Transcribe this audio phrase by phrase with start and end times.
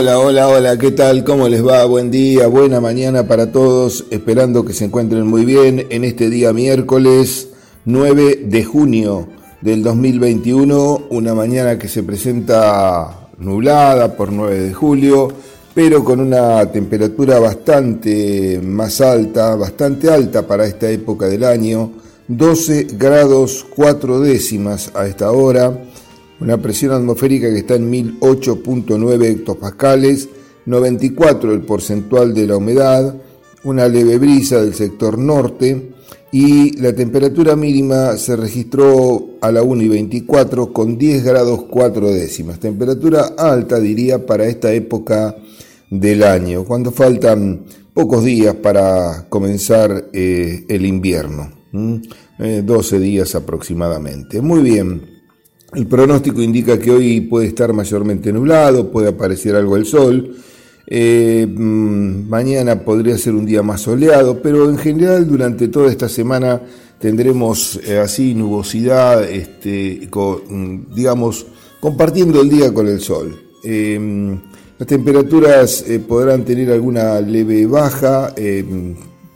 [0.00, 1.24] Hola, hola, hola, ¿qué tal?
[1.24, 1.84] ¿Cómo les va?
[1.84, 6.52] Buen día, buena mañana para todos, esperando que se encuentren muy bien en este día
[6.52, 7.48] miércoles
[7.84, 9.26] 9 de junio
[9.60, 15.32] del 2021, una mañana que se presenta nublada por 9 de julio,
[15.74, 21.90] pero con una temperatura bastante más alta, bastante alta para esta época del año,
[22.28, 25.76] 12 grados 4 décimas a esta hora
[26.40, 30.28] una presión atmosférica que está en 1008.9 hectopascales,
[30.66, 33.14] 94 el porcentual de la humedad,
[33.64, 35.92] una leve brisa del sector norte
[36.30, 42.10] y la temperatura mínima se registró a la 1 y 24 con 10 grados 4
[42.10, 42.60] décimas.
[42.60, 45.36] Temperatura alta diría para esta época
[45.90, 52.06] del año, cuando faltan pocos días para comenzar eh, el invierno, 12
[52.38, 54.42] eh, días aproximadamente.
[54.42, 55.17] Muy bien.
[55.74, 60.34] El pronóstico indica que hoy puede estar mayormente nublado, puede aparecer algo el sol.
[60.86, 66.08] Eh, mm, mañana podría ser un día más soleado, pero en general durante toda esta
[66.08, 66.62] semana
[66.98, 71.44] tendremos eh, así nubosidad, este, mm, digamos,
[71.80, 73.38] compartiendo el día con el sol.
[73.62, 74.38] Eh,
[74.78, 78.32] las temperaturas podrán tener alguna leve baja,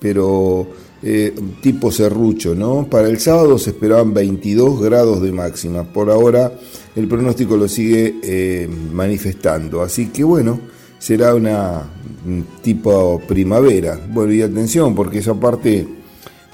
[0.00, 0.67] pero
[1.03, 2.86] eh, tipo serrucho, ¿no?
[2.89, 5.84] Para el sábado se esperaban 22 grados de máxima.
[5.84, 6.53] Por ahora
[6.95, 9.83] el pronóstico lo sigue eh, manifestando.
[9.83, 10.61] Así que bueno,
[10.98, 11.83] será una
[12.62, 13.98] tipo primavera.
[14.08, 15.89] Bueno, y atención, porque esa parte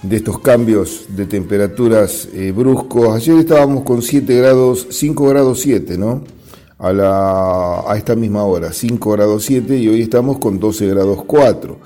[0.02, 5.98] de estos cambios de temperaturas eh, bruscos, ayer estábamos con 7 grados, 5 grados 7,
[5.98, 6.22] ¿no?
[6.78, 11.24] a, la, a esta misma hora, 5 grados 7 y hoy estamos con 12 grados
[11.26, 11.78] 4,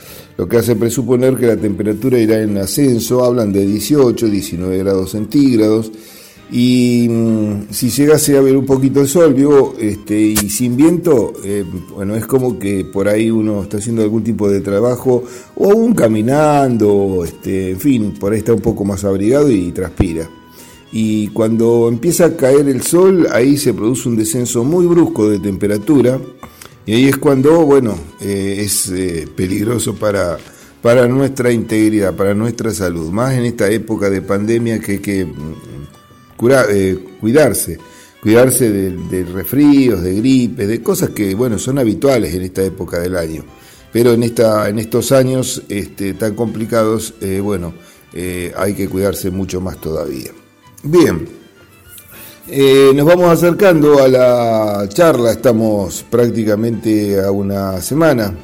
[0.43, 5.13] lo que hace presuponer que la temperatura irá en ascenso, hablan de 18, 19 grados
[5.13, 5.93] centígrados
[6.51, 11.33] y mm, si llegase a ver un poquito el sol, vivo, este, y sin viento,
[11.45, 11.65] eh,
[11.95, 15.23] bueno, es como que por ahí uno está haciendo algún tipo de trabajo
[15.55, 20.29] o aún caminando, este, en fin, por ahí está un poco más abrigado y transpira.
[20.91, 25.39] Y cuando empieza a caer el sol, ahí se produce un descenso muy brusco de
[25.39, 26.19] temperatura
[26.85, 30.37] y ahí es cuando, bueno, eh, es eh, peligroso para,
[30.81, 35.25] para nuestra integridad, para nuestra salud, más en esta época de pandemia que hay que
[35.25, 37.79] mm, eh, cuidarse,
[38.21, 42.99] cuidarse de, de, resfríos, de gripes, de cosas que, bueno, son habituales en esta época
[42.99, 43.45] del año.
[43.93, 47.75] Pero en, esta, en estos años este, tan complicados, bueno,
[48.57, 50.31] hay que cuidarse mucho más todavía.
[50.83, 51.29] Bien,
[52.49, 58.35] eh, nos vamos acercando a la charla, estamos prácticamente a una semana.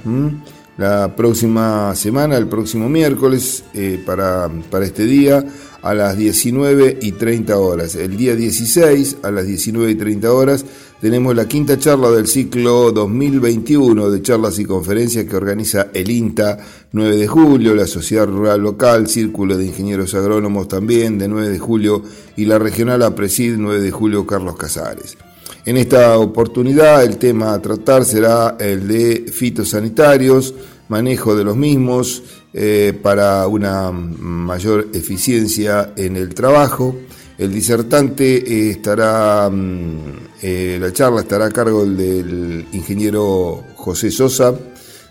[0.77, 5.45] La próxima semana, el próximo miércoles, eh, para, para este día,
[5.83, 7.95] a las 19 y 30 horas.
[7.95, 10.65] El día 16 a las 19 y 30 horas
[11.01, 16.59] tenemos la quinta charla del ciclo 2021 de charlas y conferencias que organiza el INTA
[16.91, 21.59] 9 de julio, la Sociedad Rural Local, Círculo de Ingenieros Agrónomos también de 9 de
[21.59, 22.03] julio
[22.37, 25.17] y la Regional APRESID 9 de julio Carlos Casares.
[25.65, 30.55] En esta oportunidad el tema a tratar será el de fitosanitarios,
[30.89, 32.23] manejo de los mismos,
[32.53, 36.97] eh, para una mayor eficiencia en el trabajo.
[37.37, 39.99] El disertante eh, estará, mm,
[40.43, 44.55] eh, la charla estará a cargo del ingeniero José Sosa,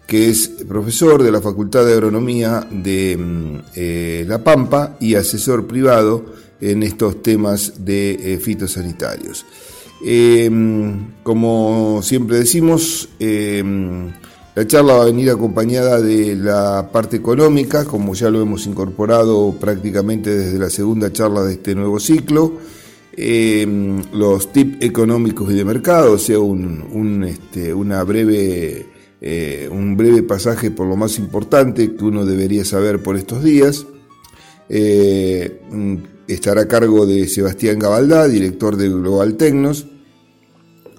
[0.05, 6.25] que es profesor de la Facultad de Agronomía de mm, La Pampa y asesor privado
[6.59, 9.45] en estos temas de fitosanitarios.
[11.23, 13.09] como siempre decimos,
[14.57, 19.55] la charla va a venir acompañada de la parte económica, como ya lo hemos incorporado
[19.59, 22.53] prácticamente desde la segunda charla de este nuevo ciclo.
[23.15, 28.87] Em, los tips económicos y de mercado, o sea, un, este, una breve,
[29.21, 33.85] eh, un breve pasaje por lo más importante que uno debería saber por estos días.
[34.69, 35.61] Eh,
[36.27, 39.85] estará a cargo de Sebastián Gabaldá, director de Global Tecnos.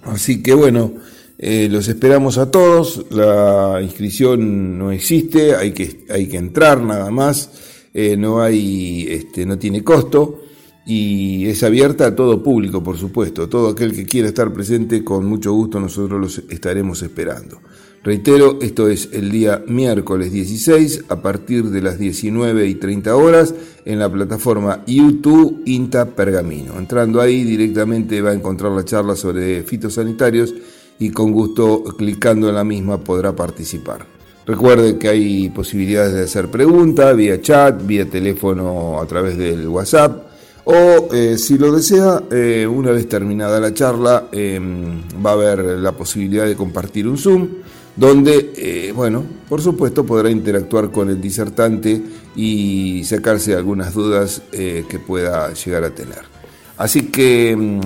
[0.05, 0.93] Así que bueno,
[1.39, 7.13] eh, los esperamos a todos, la inscripción no existe, hay que, hay que entrar nada
[7.13, 7.51] más,
[7.95, 10.43] eh, no, hay, este, no tiene costo
[10.85, 13.49] y es abierta a todo público, por supuesto.
[13.49, 17.61] Todo aquel que quiera estar presente, con mucho gusto nosotros los estaremos esperando.
[18.03, 23.55] Reitero, esto es el día miércoles 16 a partir de las 19 y 30 horas
[23.85, 26.79] en la plataforma YouTube INTA Pergamino.
[26.79, 30.55] Entrando ahí directamente va a encontrar la charla sobre fitosanitarios
[30.99, 34.07] y con gusto clicando en la misma podrá participar.
[34.47, 40.27] Recuerde que hay posibilidades de hacer preguntas vía chat, vía teléfono a través del WhatsApp
[40.65, 42.23] o si lo desea,
[42.69, 47.49] una vez terminada la charla, em, va a haber la posibilidad de compartir un Zoom
[47.97, 52.03] donde, bueno, por supuesto podrá interactuar con el disertante
[52.37, 56.39] y sacarse algunas dudas que pueda llegar a tener.
[56.79, 57.81] Así que em,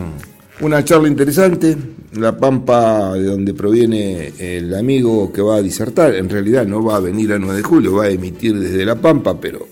[0.60, 1.76] una charla interesante,
[2.14, 6.96] La Pampa de donde proviene el amigo que va a disertar, en realidad no va
[6.96, 9.66] a venir a 9 de julio, va a emitir desde La Pampa, pero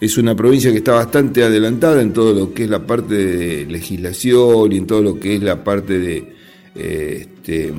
[0.00, 3.66] es una provincia que está bastante adelantada en todo lo que es la parte de
[3.66, 6.34] legislación y en todo lo que es la parte de,
[6.74, 7.72] eh, este,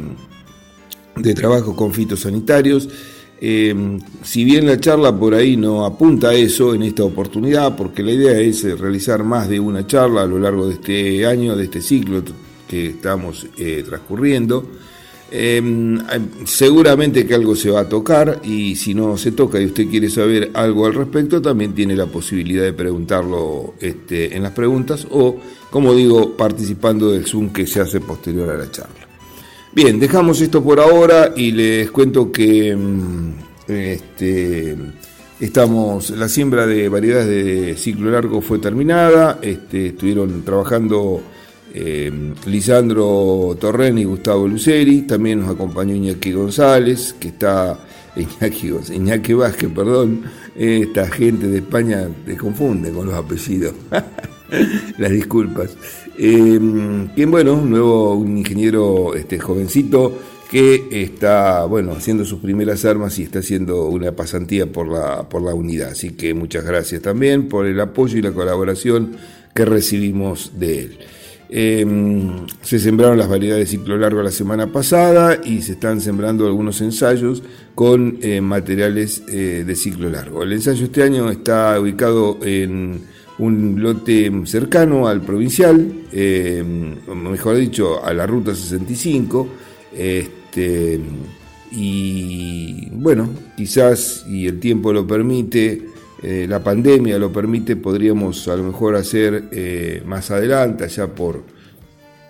[1.16, 2.90] de trabajo con fitosanitarios.
[3.40, 8.04] Eh, si bien la charla por ahí no apunta a eso en esta oportunidad, porque
[8.04, 11.66] la idea es realizar más de una charla a lo largo de este año, de
[11.66, 12.24] este ciclo
[12.68, 14.66] que estamos eh, transcurriendo.
[15.30, 16.00] Em,
[16.46, 20.10] seguramente que algo se va a tocar y si no se toca y usted quiere
[20.10, 25.36] saber algo al respecto, también tiene la posibilidad de preguntarlo este, en las preguntas o,
[25.70, 29.07] como digo, participando del Zoom que se hace posterior a la charla.
[29.74, 33.34] Bien, dejamos esto por ahora y les cuento que em,
[33.68, 34.76] este,
[35.40, 41.22] estamos, la siembra de variedades de ciclo largo fue terminada, este, estuvieron trabajando
[41.74, 42.12] eh,
[42.46, 47.78] Lisandro Torren y Gustavo Luceri, también nos acompañó Iñaki González, que está,
[48.16, 50.24] Iñaki, Iñaki Vázquez, perdón,
[50.56, 53.74] esta gente de España te confunde con los apellidos,
[54.98, 55.76] las disculpas.
[56.18, 56.60] Eh,
[57.28, 60.18] bueno, un nuevo, un ingeniero este, jovencito
[60.50, 65.42] que está, bueno, haciendo sus primeras armas y está haciendo una pasantía por la, por
[65.42, 65.90] la unidad.
[65.90, 69.18] Así que muchas gracias también por el apoyo y la colaboración
[69.54, 71.00] que recibimos de él.
[71.50, 76.46] Em, se sembraron las variedades de ciclo largo la semana pasada y se están sembrando
[76.46, 77.42] algunos ensayos
[77.74, 80.44] con eh, materiales eh, de ciclo largo.
[80.44, 83.02] El ensayo este año está ubicado en
[83.40, 89.48] un lote cercano al provincial, em, mejor dicho, a la ruta 65.
[89.96, 91.00] Este,
[91.72, 95.82] y bueno, quizás, y el tiempo lo permite,
[96.24, 101.44] eh, la pandemia lo permite, podríamos a lo mejor hacer eh, más adelante, allá por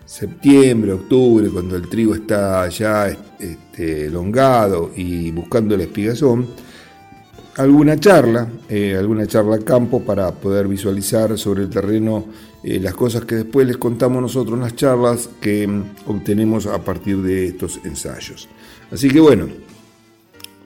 [0.05, 3.07] septiembre, octubre, cuando el trigo está ya
[3.39, 6.47] este, elongado y buscando la espigazón,
[7.57, 12.25] alguna charla, eh, alguna charla campo para poder visualizar sobre el terreno
[12.63, 17.17] las cosas que después les contamos nosotros en las charlas que mm, obtenemos a partir
[17.17, 18.49] de estos ensayos.
[18.91, 19.47] Así que bueno,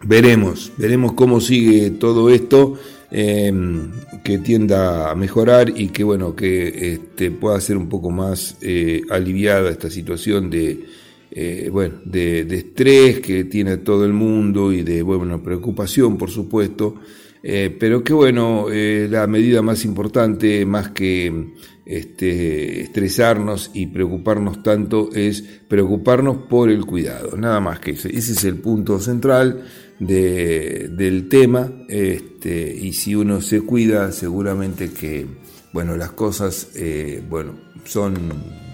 [0.02, 2.80] veremos, veremos cómo sigue todo esto
[3.14, 3.92] Em,
[4.24, 9.02] que tienda a mejorar y que bueno que este, pueda ser un poco más eh,
[9.10, 10.86] aliviada esta situación de
[11.32, 16.96] eh, bueno de, estrés que tiene todo el mundo y de bueno preocupación por supuesto.
[17.44, 25.10] Eh, pero que bueno la medida más importante más que este, estresarnos y preocuparnos tanto
[25.12, 29.64] es preocuparnos por el cuidado nada más que ese, ese es el punto central
[30.02, 35.28] del tema este, y si uno se cuida seguramente que
[35.74, 38.16] bueno las cosas eh, bueno son,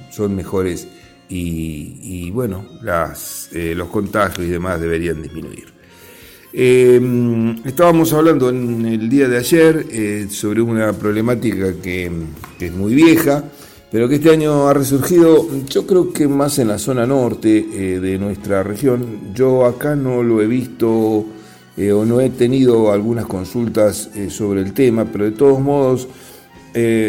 [0.10, 0.88] son mejores
[1.30, 5.66] y, bueno las, eh, los contagios y demás deberían disminuir
[6.54, 12.12] em, estábamos hablando en el día de ayer eh, sobre una problemática que,
[12.60, 13.44] es muy vieja
[13.90, 18.02] pero que este año ha resurgido, yo creo que más en la zona norte eh,
[18.02, 19.34] de nuestra región.
[19.34, 25.06] Yo acá no lo he visto o no he tenido algunas consultas sobre el tema,
[25.06, 26.10] pero de todos modos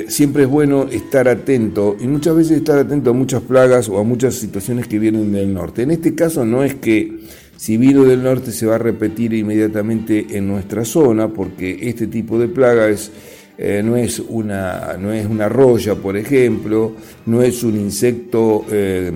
[0.08, 4.04] siempre es bueno estar atento y muchas veces estar atento a muchas plagas o a
[4.04, 5.82] muchas situaciones que vienen del norte.
[5.82, 7.18] En este caso no es que
[7.56, 12.38] si vino del norte se va a repetir inmediatamente en nuestra zona, porque este tipo
[12.38, 13.10] de plaga es
[13.60, 16.92] eh, no, es una, no es una roya, por ejemplo,
[17.26, 19.10] no es un insecto eh,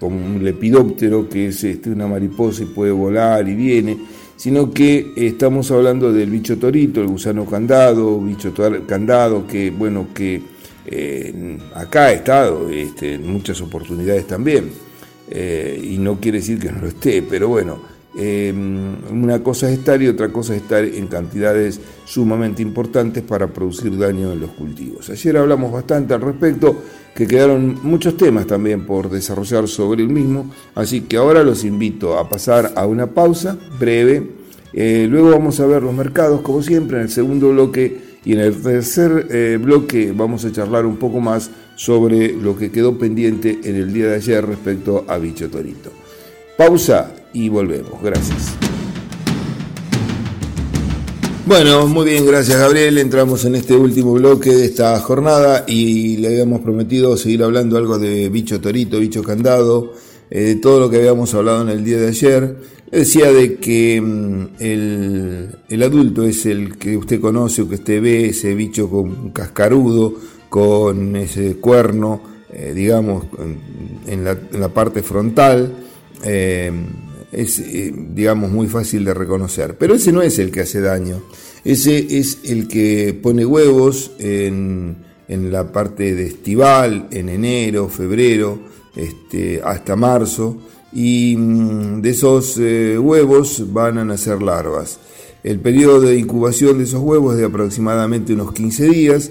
[0.00, 3.96] como un lepidóptero, que es este, una mariposa y puede volar y viene,
[4.40, 8.54] sino que estamos hablando del bicho torito, el gusano candado, bicho
[8.86, 10.40] candado, que bueno, que
[10.86, 14.70] eh, acá ha estado este, en muchas oportunidades también.
[15.30, 17.82] y no quiere decir que no lo esté, pero bueno,
[18.16, 23.46] Em, una cosa es estar y otra cosa es estar en cantidades sumamente importantes para
[23.46, 25.08] producir daño en los cultivos.
[25.10, 26.82] Ayer hablamos bastante al respecto,
[27.14, 32.18] que quedaron muchos temas también por desarrollar sobre el mismo, así que ahora los invito
[32.18, 34.40] a pasar a una pausa breve.
[34.72, 38.40] Eh, luego vamos a ver los mercados, como siempre, en el segundo bloque y en
[38.40, 43.60] el tercer eh, bloque vamos a charlar un poco más sobre lo que quedó pendiente
[43.64, 45.90] en el día de ayer respecto a Bicho Torito.
[46.56, 48.02] Pausa y volvemos.
[48.02, 48.56] Gracias.
[51.50, 52.96] Bueno, muy bien, gracias Gabriel.
[52.98, 57.98] Entramos en este último bloque de esta jornada y le habíamos prometido seguir hablando algo
[57.98, 59.94] de bicho torito, bicho candado,
[60.30, 62.56] eh, de todo lo que habíamos hablado en el día de ayer.
[62.92, 68.00] Le decía de que mm, el, adulto es el que usted conoce o que usted
[68.00, 70.14] ve, ese bicho con cascarudo,
[70.48, 72.20] con ese cuerno,
[72.52, 73.24] eh, digamos,
[74.06, 75.74] en la, parte frontal.
[76.22, 76.70] Eh,
[77.32, 79.76] es, eh, digamos, muy fácil de reconocer.
[79.78, 81.22] Pero ese no es el que hace daño.
[81.64, 84.96] Ese es el que pone huevos en,
[85.28, 88.58] en la parte de estival, en enero, febrero,
[88.96, 90.56] este, hasta marzo.
[90.92, 94.98] Y mm, de esos eh, huevos van a nacer larvas.
[95.42, 99.30] El periodo de incubación de esos huevos es de aproximadamente unos 15 días.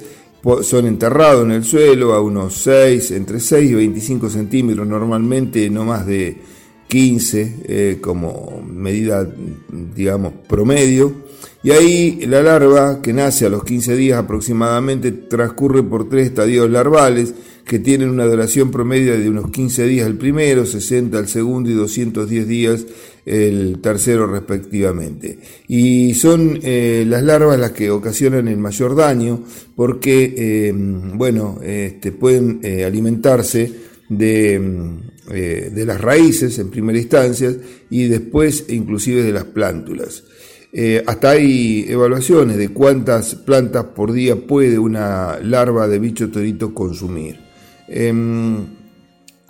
[0.61, 5.83] Son enterrados en el suelo a unos 6, entre 6 y 25 centímetros, normalmente no
[5.83, 6.37] más de
[6.89, 9.25] 15 eh, como medida,
[9.95, 11.29] digamos, promedio.
[11.61, 16.69] Y ahí la larva, que nace a los 15 días aproximadamente, transcurre por tres estadios
[16.69, 21.69] larvales que tienen una duración promedio de unos 15 días el primero, 60 el segundo
[21.69, 22.85] y 210 días
[23.23, 25.37] el tercero respectivamente.
[25.67, 29.43] Y son eh, las larvas las que ocasionan el mayor daño
[29.75, 33.71] porque, eh, bueno, este, pueden alimentarse
[34.09, 34.59] de
[35.31, 37.55] eh, de las raíces en primera instancia
[37.89, 40.23] y después inclusive de las plántulas.
[40.71, 46.73] Eh, hasta hay evaluaciones de cuántas plantas por día puede una larva de bicho torito
[46.73, 47.39] consumir.
[47.87, 48.65] Em,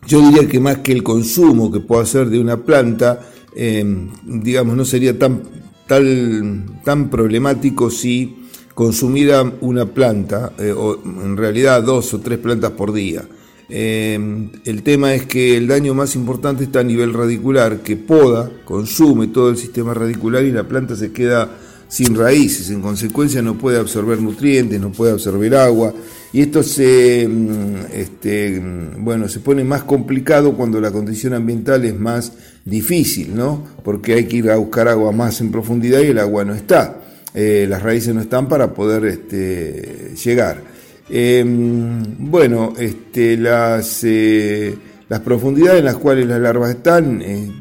[0.08, 3.20] yo diría que más que el consumo que puedo hacer de una planta,
[3.56, 5.44] em, digamos, no sería tan,
[5.88, 8.40] tan problemático si
[8.74, 13.28] consumiera una planta, eh, o en realidad dos o tres plantas por día.
[13.70, 18.50] Em, el tema es que el daño más importante está a nivel radicular, que poda,
[18.66, 21.50] consume todo el sistema radicular y la planta se queda
[21.88, 25.94] sin raíces, en consecuencia no puede absorber nutrientes, no puede absorber agua,
[26.32, 31.86] y esto se, em, este, em, bueno, se pone más complicado cuando la condición ambiental
[31.86, 32.34] es más
[32.66, 33.64] difícil, ¿no?
[33.84, 37.02] Porque hay que ir a buscar agua más en profundidad y el agua no está,
[37.34, 40.79] eh, las raíces no están para poder este, llegar.
[41.10, 47.52] Em, bueno, este, las, eh, las profundidades en las cuales las larvas están, eh,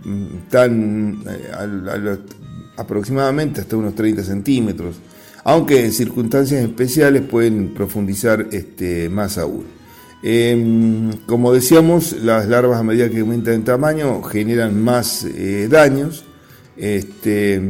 [0.45, 2.19] están eh,
[2.77, 4.97] aproximadamente hasta unos 30 centímetros,
[5.45, 9.65] aunque en circunstancias especiales pueden profundizar este, más aún.
[10.23, 15.27] Em, como decíamos, las larvas a medida que aumentan en tamaño generan más
[15.71, 16.25] daños.
[16.77, 17.61] Este,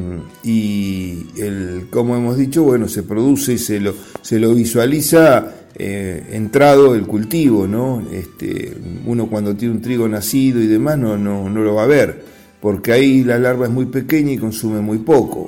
[0.42, 6.30] y el, como hemos dicho, bueno, se produce y se lo, se lo visualiza eh,
[6.32, 8.02] entrado el cultivo, ¿no?
[8.10, 11.86] Este, uno cuando tiene un trigo nacido y demás no, no, no, lo va a
[11.86, 12.20] ver,
[12.60, 15.38] porque ahí la larva es muy pequeña y consume muy poco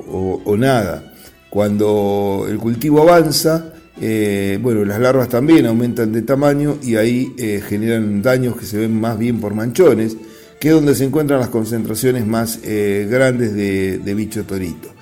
[0.45, 1.13] o, nada.
[1.51, 7.61] Cuando el cultivo avanza, eh, bueno, las larvas también aumentan de tamaño y ahí eh,
[7.69, 10.17] generan daños que se ven más bien por manchones,
[10.61, 15.00] que es donde se encuentran las concentraciones más grandes de, de bicho torito.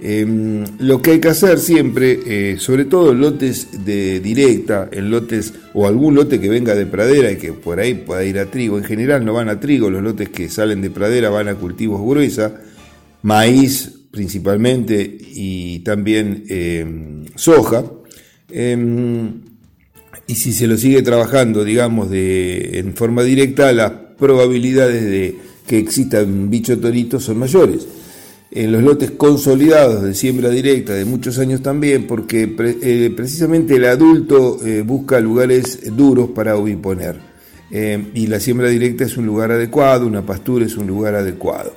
[0.00, 5.54] Em, lo que hay que hacer siempre, eh, sobre todo en lotes de directa, lotes
[5.74, 8.78] o algún lote que venga de pradera y que por ahí pueda ir a trigo,
[8.78, 12.00] en general no van a trigo, los lotes que salen de pradera van a cultivos
[12.00, 12.54] gruesa,
[13.22, 17.84] maíz principalmente y también em, soja.
[18.50, 19.42] Em,
[20.28, 25.36] y si se lo sigue trabajando, digamos, de, en forma directa, las probabilidades de
[25.66, 27.86] que exista un bicho torito son mayores
[28.50, 33.84] en los lotes consolidados de siembra directa de muchos años también, porque eh, precisamente el
[33.84, 37.16] adulto eh, busca lugares duros para oviponer.
[37.70, 41.74] Eh, y la siembra directa es un lugar adecuado, una pastura es un lugar adecuado.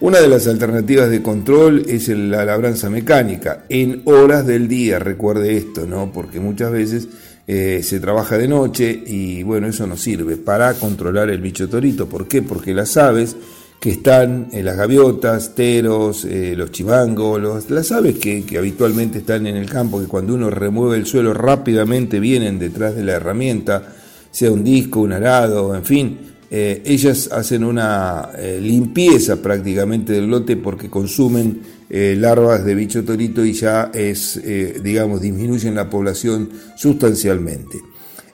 [0.00, 5.56] Una de las alternativas de control es la labranza mecánica, en horas del día, recuerde
[5.56, 6.12] esto, ¿no?
[6.12, 7.08] porque muchas veces
[7.46, 12.08] se trabaja de noche y bueno, eso no sirve para controlar el bicho torito.
[12.08, 12.42] ¿Por qué?
[12.42, 13.36] Porque las aves
[13.80, 19.56] que están en las gaviotas, teros, eh, los chivangos, las aves que, habitualmente están en
[19.56, 23.94] el campo, que cuando uno remueve el suelo rápidamente vienen detrás de la herramienta,
[24.30, 26.18] sea un disco, un arado, en fin,
[26.50, 33.44] eh, ellas hacen una eh, limpieza prácticamente del lote porque consumen larvas de bicho torito
[33.44, 34.42] y ya es,
[34.82, 37.78] digamos, disminuyen la población sustancialmente.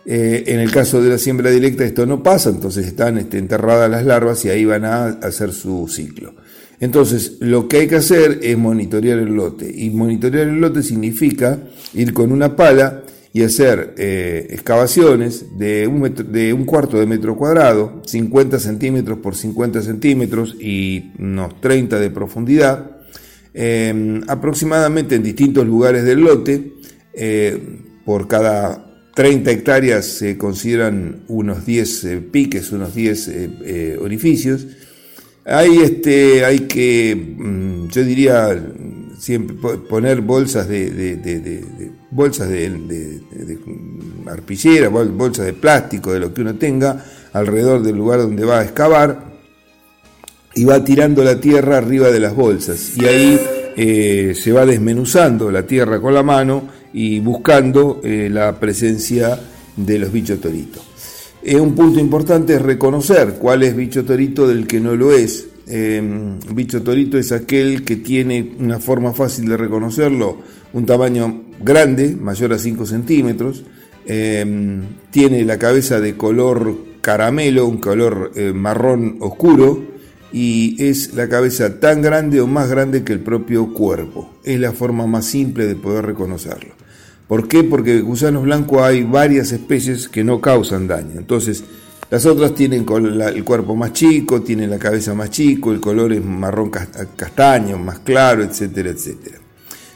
[0.04, 3.88] Eh, en el caso de la siembra directa esto no pasa, entonces están este, enterradas
[3.88, 6.34] las larvas y ahí van a hacer su ciclo.
[6.80, 9.72] Entonces, lo que hay que hacer es monitorear el lote.
[9.72, 11.60] Y monitorear el lote significa
[11.94, 17.36] ir con una pala y hacer eh, excavaciones de un, de un cuarto de metro
[17.36, 22.90] cuadrado, 50 centímetros por 50 centímetros y unos 30 de profundidad,
[24.26, 26.72] aproximadamente en distintos lugares del lote,
[28.04, 33.30] por cada 30 hectáreas se consideran unos 10 piques, unos 10
[34.00, 34.66] orificios.
[35.44, 38.62] Hay, este, hay que, mm, yo diría,
[39.18, 39.56] siempre
[39.88, 43.20] poner bolsas de, bolsas de,
[44.26, 48.64] arpillera, bolsas de plástico, de lo que uno tenga, alrededor del lugar donde va a
[48.64, 49.32] excavar,
[50.54, 52.96] y va tirando la tierra arriba de las bolsas.
[52.96, 53.40] Y ahí
[53.76, 59.38] eh, se va desmenuzando la tierra con la mano y buscando eh, la presencia
[59.76, 60.82] de los bichos toritos.
[61.60, 66.38] un punto importante es reconocer cuál es bicho torito del que no lo es Em,
[66.54, 70.38] bicho torito es aquel que tiene una forma fácil de reconocerlo,
[70.72, 73.64] un tamaño grande, mayor a 5 centímetros,
[74.04, 79.92] em, tiene la cabeza de color caramelo, un color eh, marrón oscuro,
[80.32, 84.30] y es la cabeza tan grande o más grande que el propio cuerpo.
[84.44, 86.81] Es la forma más simple de poder reconocerlo.
[87.28, 87.64] ¿Por qué?
[87.64, 91.18] Porque gusanos blancos hay varias especies que no causan daño.
[91.18, 91.64] Entonces,
[92.10, 96.22] las otras tienen el cuerpo más chico, tienen la cabeza más chico, el color es
[96.22, 99.38] marrón castaño, más claro, etcétera, etcétera.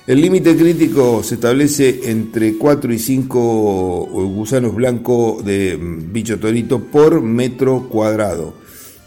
[0.06, 6.80] El límite crítico se establece entre 4 y 5 gusanos blancos de mm, bicho torito
[6.80, 8.54] por metro cuadrado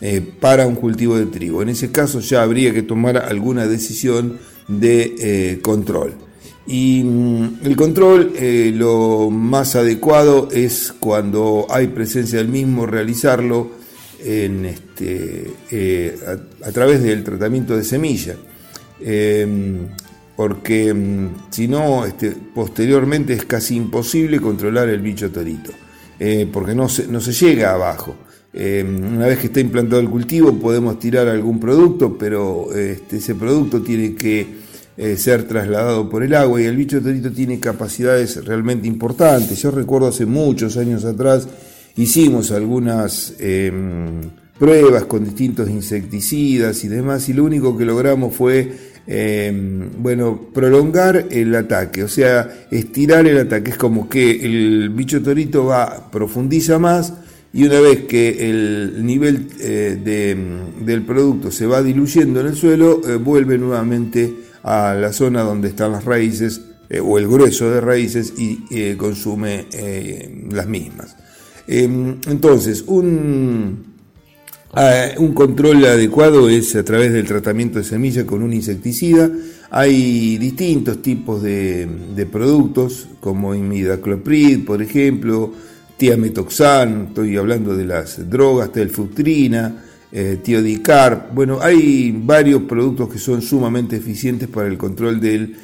[0.02, 1.62] eh, para un cultivo de trigo.
[1.62, 6.14] En ese caso ya habría que tomar alguna decisión de eh, control.
[6.72, 13.72] Y mm, el control, eh, lo más adecuado es cuando hay presencia del mismo, realizarlo
[14.24, 16.20] este, eh,
[16.64, 18.36] a, través del tratamiento de semilla.
[19.02, 19.88] Em,
[20.36, 25.72] porque mm, si no, este, posteriormente es casi imposible controlar el bicho torito,
[26.20, 28.16] eh, porque no se, no se llega abajo.
[28.54, 33.34] Em, una vez que está implantado el cultivo podemos tirar algún producto, pero este, ese
[33.34, 34.69] producto tiene que
[35.02, 39.62] eh, ser trasladado por el agua y el bicho torito tiene capacidades realmente importantes.
[39.62, 41.48] Yo recuerdo hace muchos años atrás
[41.96, 44.20] hicimos algunas em,
[44.60, 48.74] pruebas con distintos insecticidas y demás y lo único que logramos fue
[49.08, 53.72] em, bueno, prolongar el ataque, o sea, estirar el ataque.
[53.72, 57.14] Es como que el bicho torito va, profundiza más
[57.54, 63.02] y una vez que el nivel eh, del producto se va diluyendo en el suelo,
[63.08, 67.82] eh, vuelve nuevamente a la zona donde están las raíces eh, o el grueso de
[67.82, 71.16] raíces y eh, consume eh, las mismas.
[71.68, 73.86] Em, entonces, un,
[75.18, 79.30] un control adecuado es a través del tratamiento de semilla con un insecticida.
[79.70, 85.54] Hay distintos tipos de, productos, como imidacloprid, por ejemplo,
[85.96, 91.30] tiametoxan, estoy hablando de las drogas, telfutrina, eh, Dicar.
[91.34, 95.56] Bueno, hay varios productos que son sumamente eficientes para el control del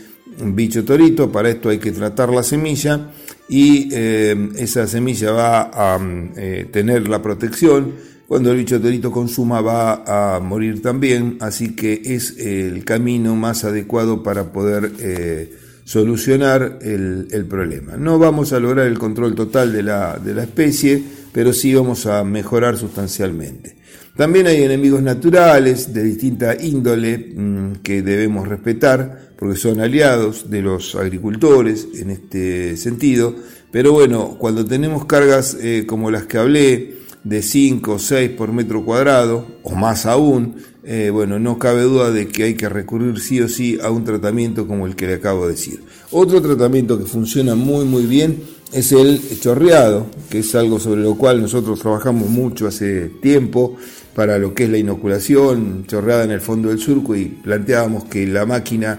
[0.44, 1.32] bicho torito.
[1.32, 3.12] Para esto hay que tratar la semilla
[3.48, 6.00] y eh, esa semilla va a
[6.36, 8.16] eh, tener la protección.
[8.28, 13.64] Cuando el bicho torito consuma va a morir también, así que es el camino más
[13.64, 15.54] adecuado para poder eh,
[15.84, 17.98] solucionar el, el, problema.
[17.98, 22.08] No vamos a lograr el control total de la, de la especie, pero sí vamos
[22.08, 23.76] a mejorar sustancialmente.
[24.16, 30.62] También hay enemigos naturales de distinta índole mm, que debemos respetar porque son aliados de
[30.62, 33.36] los agricultores en este sentido.
[33.72, 38.54] Pero bueno, cuando tenemos cargas eh, como las que hablé, de 5 o 6 por
[38.54, 43.20] metro cuadrado, o más aún, eh, bueno, no cabe duda de que hay que recurrir
[43.20, 45.82] sí o sí a un tratamiento como el que le acabo de decir.
[46.12, 51.16] Otro tratamiento que funciona muy muy bien es el chorreado, que es algo sobre lo
[51.16, 53.76] cual nosotros trabajamos mucho hace tiempo
[54.16, 58.26] para lo que es la inoculación, chorreada en el fondo del surco y planteábamos que
[58.26, 58.98] la máquina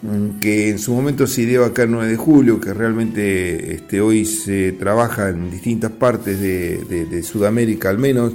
[0.00, 4.00] mm, que en su momento se ideó acá el 9 de julio, que realmente este,
[4.00, 8.32] hoy se trabaja en distintas partes de, Sudamérica al menos,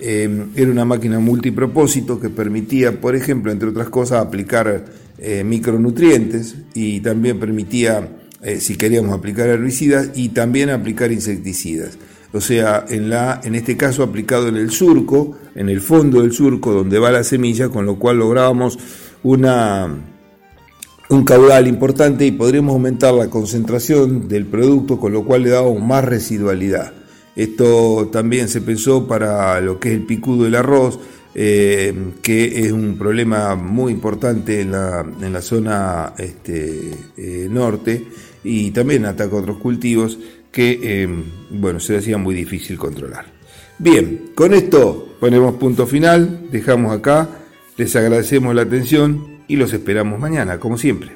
[0.00, 4.84] em, era una máquina multipropósito que permitía, por ejemplo, entre otras cosas, aplicar
[5.18, 11.98] eh, micronutrientes y también permitía, eh, si queríamos aplicar herbicidas, y también aplicar insecticidas
[12.32, 16.32] o sea, en, la, en este caso aplicado en el surco, en el fondo del
[16.32, 18.78] surco donde va la semilla, con lo cual lográbamos
[19.22, 19.88] una,
[21.08, 25.82] un caudal importante y podríamos aumentar la concentración del producto, con lo cual le dábamos
[25.82, 26.92] más residualidad.
[27.34, 30.98] Esto también se pensó para lo que es el picudo del arroz,
[31.34, 38.06] eh, que es un problema muy importante en la, en la zona este, eh, norte
[38.42, 40.18] y también ataca otros cultivos
[40.52, 43.26] que em, bueno, se hacía muy difícil controlar.
[43.78, 47.28] Bien, con esto ponemos punto final, dejamos acá,
[47.76, 51.10] les agradecemos la atención, y los esperamos mañana, como siempre.